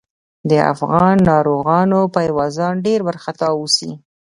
د 0.49 0.51
افغان 0.73 1.15
ناروغانو 1.29 1.99
پايوازان 2.15 2.73
ډېر 2.85 2.99
وارخطا 3.03 3.47
اوسي. 3.57 3.91